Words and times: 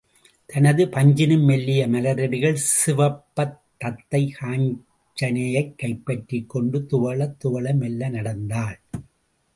தனது 0.45 0.85
பஞ்சினும் 0.85 1.43
மெல்லிய 1.43 1.87
மலரடிகள் 1.87 2.57
சிவப்பத் 2.85 3.59
தத்தை 3.77 4.33
காஞ்சனையைக் 4.41 5.75
கைப்பற்றிக் 5.77 6.49
கொண்டு 6.49 6.87
துவளத் 6.91 7.35
துவள 7.43 7.73
மெல்ல 7.75 8.09
நடந்தாள். 8.09 8.79